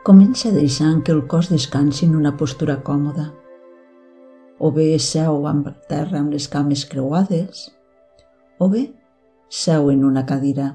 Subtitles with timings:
[0.00, 3.26] Comença deixant que el cos descansi en una postura còmoda.
[4.56, 7.66] O bé seu amb terra amb les cames creuades,
[8.56, 8.86] o bé
[9.50, 10.70] seu en una cadira.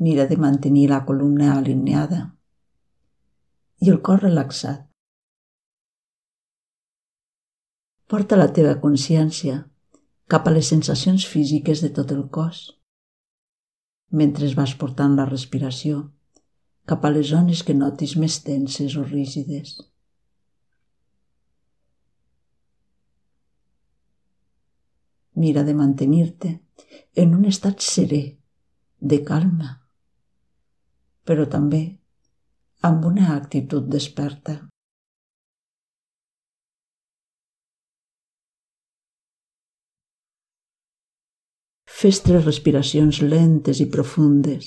[0.00, 2.22] Mira de mantenir la columna alineada
[3.84, 4.86] i el cor relaxat.
[8.08, 9.66] Porta la teva consciència
[10.32, 12.75] cap a les sensacions físiques de tot el cos,
[14.10, 16.04] mentre vas portant la respiració
[16.86, 19.74] cap a les zones que notis més tenses o rígides.
[25.36, 26.52] Mira de mantenir-te
[27.22, 28.22] en un estat serè,
[29.00, 29.74] de calma,
[31.26, 31.82] però també
[32.86, 34.60] amb una actitud desperta.
[41.96, 44.66] Fes tres respiracions lentes i profundes.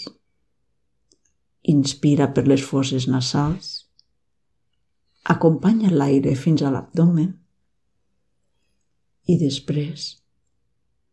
[1.74, 3.68] Inspira per les fosses nasals.
[5.34, 7.28] Acompanya l'aire fins a l'abdomen.
[9.30, 10.08] I després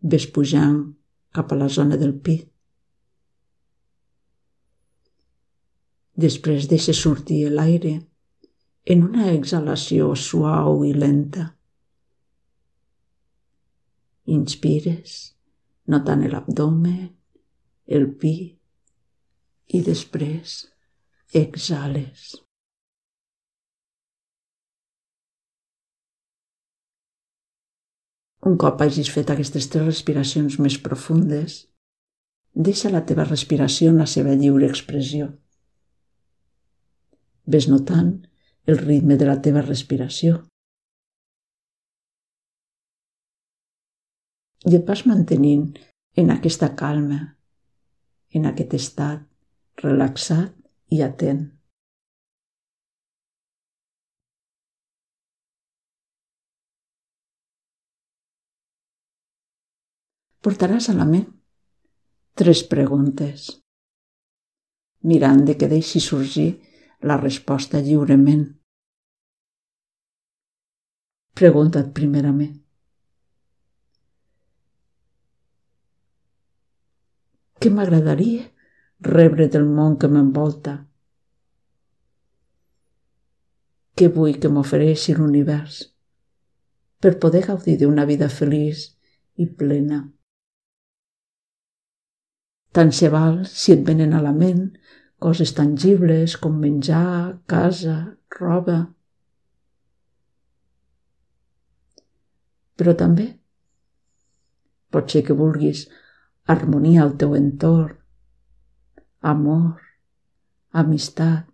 [0.00, 0.80] ves pujant
[1.36, 2.48] cap a la zona del pit.
[6.16, 7.94] Després deixa sortir l'aire
[8.88, 11.50] en una exhalació suau i lenta.
[14.24, 15.35] Inspires
[15.86, 17.12] notant l'abdomen,
[17.86, 20.58] el pit i després
[21.34, 22.34] exhales.
[28.46, 31.64] Un cop hagis fet aquestes tres respiracions més profundes,
[32.54, 35.32] deixa la teva respiració en la seva lliure expressió.
[37.46, 38.12] Ves notant
[38.66, 40.44] el ritme de la teva respiració
[44.66, 45.68] i et vas mantenint
[46.18, 47.20] en aquesta calma,
[48.34, 49.22] en aquest estat
[49.82, 50.54] relaxat
[50.90, 51.44] i atent.
[60.42, 61.26] Portaràs a la ment
[62.38, 63.48] tres preguntes,
[65.10, 66.50] mirant de que deixi sorgir
[67.02, 68.44] la resposta lliurement.
[71.36, 72.65] Pregunta't primerament,
[77.66, 78.42] Què m'agradaria
[79.04, 80.74] rebre del món que m'envolta?
[83.98, 85.80] Què vull que m'ofereixi l'univers
[87.02, 88.84] per poder gaudir d'una vida feliç
[89.42, 89.98] i plena?
[92.78, 94.62] Tant se val si et venen a la ment
[95.26, 97.98] coses tangibles com menjar, casa,
[98.38, 98.80] roba.
[102.78, 103.32] Però també
[104.94, 105.88] pot ser que vulguis
[106.46, 107.96] harmonia al teu entorn,
[109.20, 109.82] amor,
[110.70, 111.48] amistat.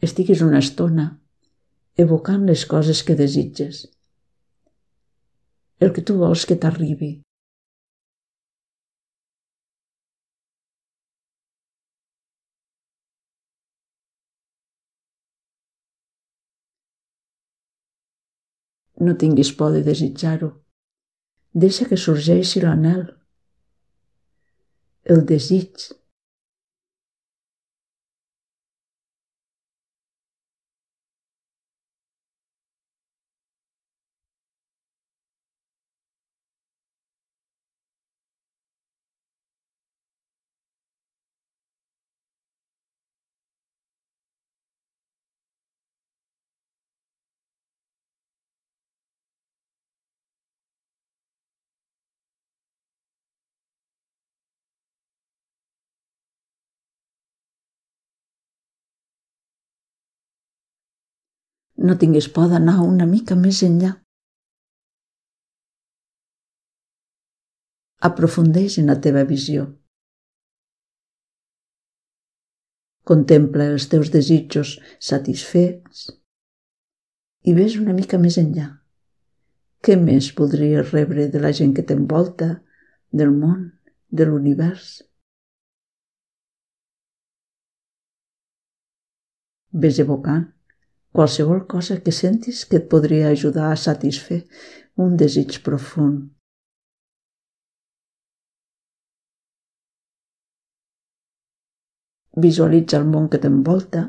[0.00, 1.10] Estiguis una estona
[2.00, 3.82] evocant les coses que desitges,
[5.84, 7.10] el que tu vols que t'arribi.
[19.00, 20.50] No tinguis por de desitjar-ho.
[21.52, 23.08] Deixa que sorgeixi l'anel,
[25.04, 25.88] el desig
[61.80, 63.94] No tinguis por d'anar una mica més enllà.
[68.08, 69.64] Aprofundeix en la teva visió.
[73.10, 74.74] Contempla els teus desitjos
[75.08, 76.04] satisfets
[77.48, 78.68] i ves una mica més enllà.
[79.80, 82.52] Què més voldries rebre de la gent que t'envolta,
[83.10, 83.66] del món,
[84.12, 84.92] de l'univers?
[89.72, 90.50] Ves evocant
[91.12, 94.42] qualsevol cosa que sentis que et podria ajudar a satisfer
[95.04, 96.28] un desig profund.
[102.44, 104.04] Visualitza el món que t'envolta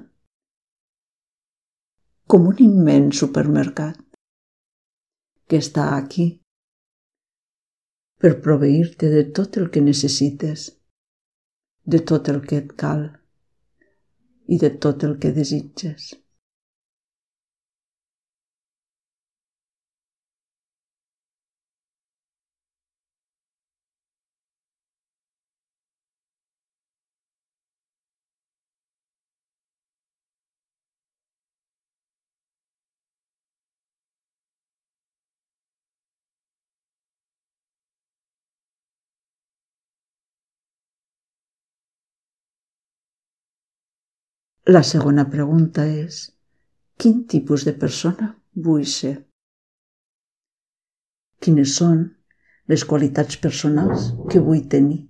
[2.32, 3.98] com un immens supermercat
[5.50, 6.28] que està aquí
[8.22, 10.70] per proveir-te de tot el que necessites.
[11.84, 13.08] de tot el que et cal
[14.54, 16.12] i de tot el que desitges.
[44.72, 46.18] La segona pregunta és
[47.04, 48.28] quin tipus de persona
[48.68, 49.12] vull ser?
[51.44, 51.98] Quines són
[52.74, 55.02] les qualitats personals que vull tenir?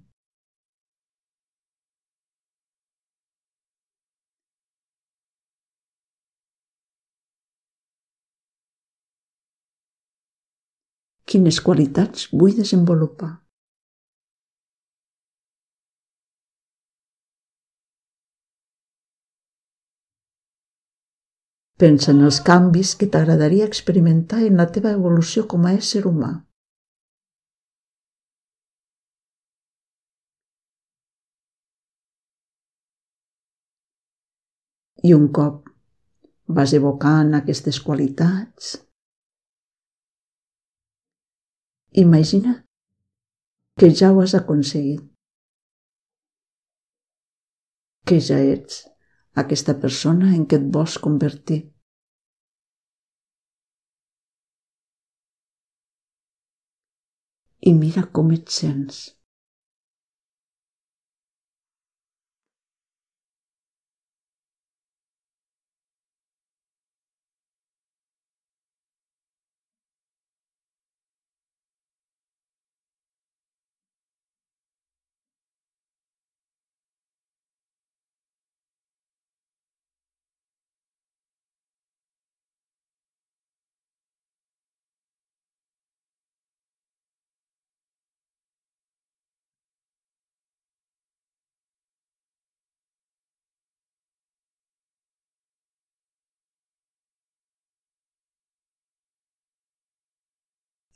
[11.30, 13.34] Quines qualitats vull desenvolupar?
[21.82, 26.30] Pensa en els canvis que t'agradaria experimentar en la teva evolució com a ésser humà.
[35.10, 35.72] I un cop
[36.60, 38.76] vas evocant aquestes qualitats,
[42.06, 42.56] imagina
[43.80, 45.02] que ja ho has aconseguit,
[48.06, 48.84] que ja ets
[49.46, 51.71] aquesta persona en què et vols convertir.
[57.70, 59.00] I mira com et sents.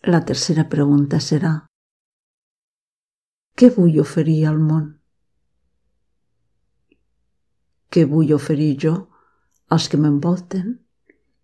[0.08, 1.52] La tercera pregunta serà
[3.58, 4.84] què vull oferir al món?
[7.90, 8.94] Què vull oferir jo
[9.74, 10.70] als que m'envolten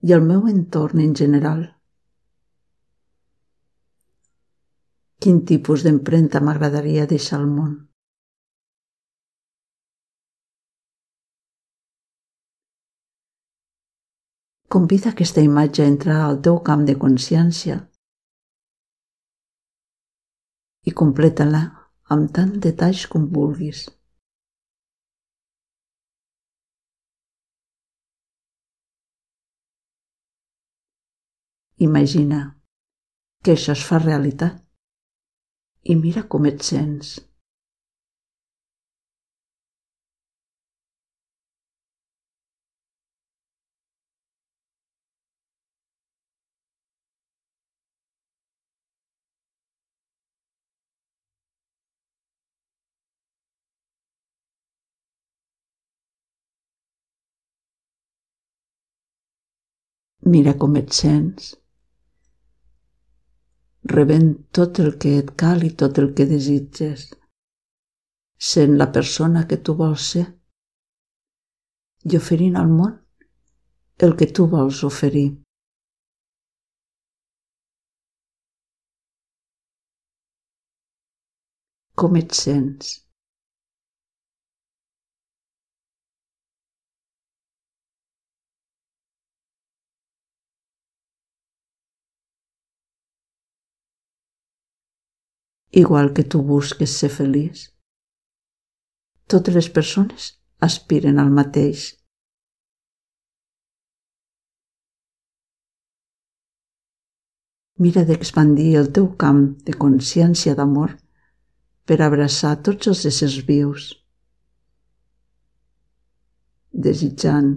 [0.06, 1.66] i al meu entorn en general?
[5.18, 7.75] Quin tipus d'empremta m'agradaria deixar al món?
[14.69, 17.88] Convida aquesta imatge a entrar al teu camp de consciència
[20.89, 21.62] i completa-la
[22.13, 23.86] amb tant detalls com vulguis.
[31.81, 32.42] Imagina
[33.44, 34.60] que això es fa realitat
[35.89, 37.16] i mira com et sents.
[60.24, 61.56] Mira com et sents.
[63.92, 67.08] Rebent tot el que et cal i tot el que desitges.
[68.51, 70.28] Sent la persona que tu vols ser
[72.12, 72.98] i oferint al món
[74.06, 75.28] el que tu vols oferir.
[82.01, 82.96] Com et sents?
[95.72, 97.70] Igual que tu busques ser feliç.
[99.28, 101.86] Totes les persones aspiren al mateix.
[107.82, 110.98] Mira d'expandir el teu camp de consciència d'amor
[111.88, 113.88] per abraçar tots els éssers vius,
[116.72, 117.56] desitjant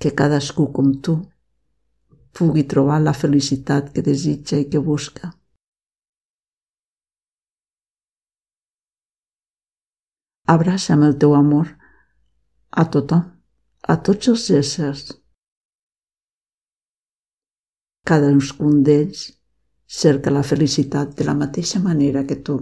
[0.00, 1.16] que cadascú com tu
[2.36, 5.39] pugui trobar la felicitat que desitja i que busca.
[10.54, 11.68] abraça amb el teu amor
[12.82, 13.22] a tothom,
[13.92, 15.04] a tots els éssers.
[18.10, 19.28] Cadascun d'ells
[20.00, 22.58] cerca la felicitat de la mateixa manera que tu.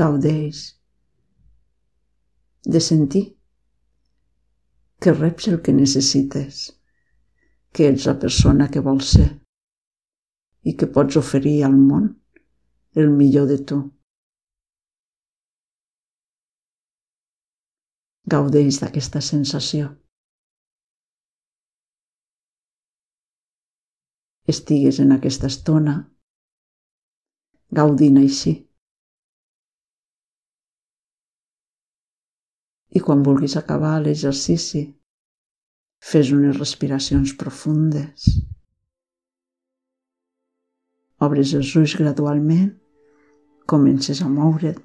[0.00, 0.64] Gaudeix
[2.74, 3.24] de sentir
[5.04, 6.66] que reps el que necessites,
[7.70, 9.43] que ets la persona que vols ser
[10.64, 12.08] i que pots oferir al món
[13.02, 13.80] el millor de tu.
[18.34, 19.90] Gaudeix d'aquesta sensació.
[24.54, 25.98] Estigues en aquesta estona
[27.80, 28.54] gaudint així.
[32.94, 34.84] I quan vulguis acabar l'exercici,
[36.10, 38.28] fes unes respiracions profundes.
[41.24, 42.72] Obres els ulls gradualment,
[43.70, 44.80] comences a moure't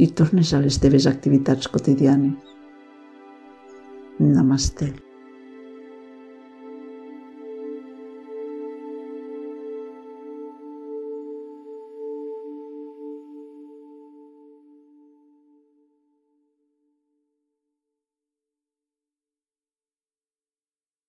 [0.00, 2.56] i tornes a les teves activitats quotidianes.
[4.20, 4.92] Namaste.